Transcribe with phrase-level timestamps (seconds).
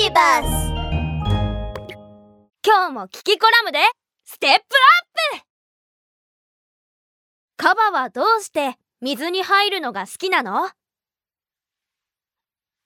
[0.00, 0.46] ビバス
[2.64, 3.80] 今日もキキコラムで
[4.24, 4.60] ステップアッ
[5.40, 5.44] プ。
[7.56, 10.68] カバはどうして水に入るのが好きなの？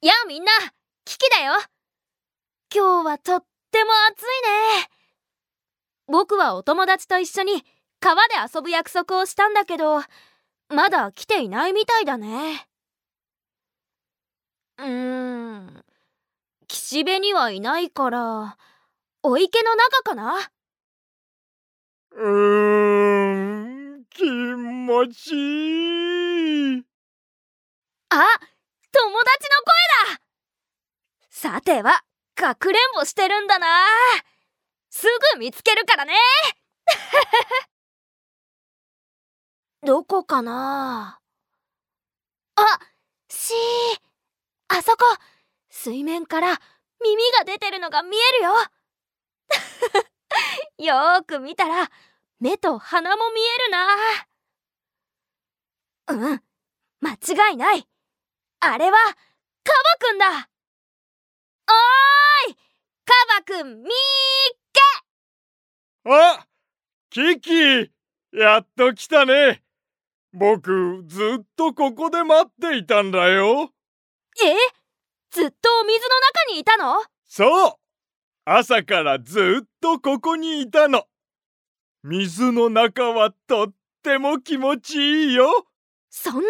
[0.00, 0.50] やあみんな
[1.04, 1.52] キキだよ。
[2.74, 4.24] 今日はとっても暑い
[4.80, 4.88] ね。
[6.06, 7.62] 僕はお友達と一緒に
[8.00, 10.00] 川で遊ぶ約束をしたんだけど
[10.70, 12.66] まだ来ていないみたいだね。
[14.78, 15.84] うーん。
[16.92, 18.58] 岸辺にはいないから
[19.22, 20.34] お池の中かな？
[22.10, 26.84] うーん、気持ちいい。
[28.10, 28.16] あ
[28.92, 30.20] 友達の声だ！
[31.30, 33.66] さてはかくれんぼしてるんだな。
[34.90, 36.12] すぐ見つけるからね。
[39.82, 41.20] どこかな？
[42.56, 42.78] あ
[43.30, 44.98] しーあそこ。
[45.70, 46.60] 水面から
[47.02, 48.52] 耳が出てるのが見えるよ。
[50.78, 51.90] よーく見たら
[52.40, 53.86] 目と鼻も見えるな。
[56.08, 56.42] うん
[57.00, 57.12] 間
[57.50, 57.88] 違いない。
[58.60, 60.48] あれはカバくんだ。
[61.68, 62.56] おーい
[63.04, 64.22] カバくんみー
[66.04, 66.46] あ、
[67.10, 67.92] キキ、
[68.32, 69.62] やっと来たね。
[70.32, 73.70] 僕、ずっとここで待っていたんだよ。
[74.44, 74.81] え？
[75.82, 77.02] お水の中にいたの？
[77.26, 77.74] そう。
[78.44, 81.06] 朝からずっとここにいたの。
[82.04, 85.66] 水の中はとっても気持ちいいよ。
[86.08, 86.46] そんなに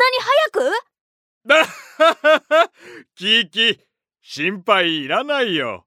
[0.52, 1.48] 早く？
[1.48, 2.70] だははは
[3.14, 3.80] キキ、
[4.20, 5.86] 心配いらないよ。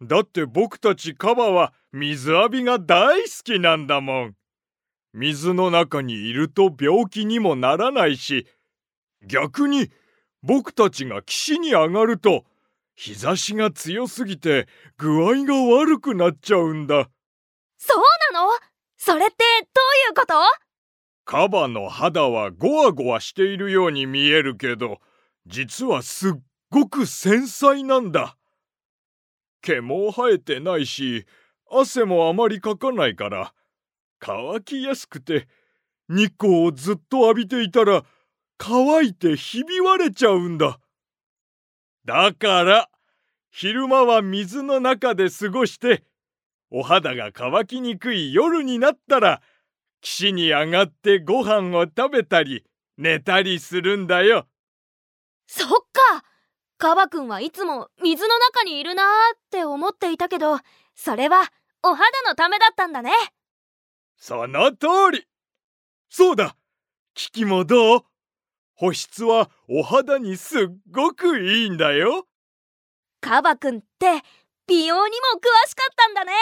[0.00, 4.34] だって僕たちカバは水浴びが大好きなんだもん。
[5.12, 8.46] 水の中にいると病気にもならないし、
[9.26, 9.90] 逆に
[10.42, 12.46] 僕たちが岸に上がると
[12.94, 17.08] 日差しが強すぎて具合が悪くなっちゃうんだ。
[17.78, 18.50] そうなの？
[18.96, 20.34] それってどういうこと？
[21.24, 24.98] カバの肌はゴワゴワしているように見えるけど、
[25.46, 26.32] 実はすっ
[26.70, 28.36] ごく繊細なんだ。
[29.62, 31.26] 毛も生えてないし、
[31.70, 33.54] 汗もあまりかかないから、
[34.18, 35.48] 乾きやすくて、
[36.08, 38.04] 日光をずっと浴びていたら、
[38.58, 40.78] 乾いてひび割れちゃうんだ。
[42.04, 42.88] だから、
[43.50, 46.04] 昼間は水の中で過ごして、
[46.70, 49.42] お肌が乾きにくい夜になったら、
[50.00, 52.64] 岸に上がってご飯を食べたり
[52.96, 54.48] 寝たりするんだよ。
[55.46, 56.24] そっか
[56.78, 60.58] カバくんはいつも水の中にいるなーって思っていたけど
[60.94, 61.52] それは
[61.84, 63.12] お肌のためだったんだね
[64.16, 65.26] その通り。
[66.08, 66.56] そうだ。
[67.14, 68.04] キキもどう？
[68.82, 72.26] 保湿はお肌にすっごくいいんだよ。
[73.20, 74.22] カバくんって
[74.66, 76.32] 美容にも詳しかったんだね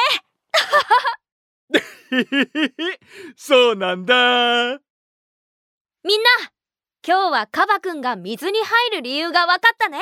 [3.37, 4.79] そうなんだ。
[6.03, 6.31] みんな
[7.07, 9.99] 今日はカバくんが水に入る理由が分かったね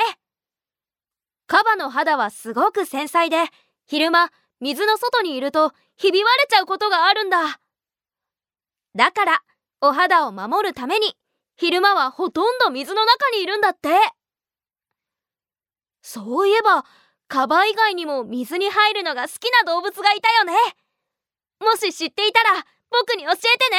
[1.45, 3.35] カバの肌はすごく繊細で
[3.85, 7.59] 昼間水の外にいるとひび割れちゃうことがあるんだ
[8.95, 9.43] だから
[9.81, 11.18] お肌を守るために
[11.59, 13.89] 昼間はほとんど水の中にいるんだって。
[16.01, 16.85] そういえば
[17.27, 20.53] カバ以外にも水に入るのが好きな動物がいたよね。
[21.59, 23.77] もし知っていたら僕に教えてね。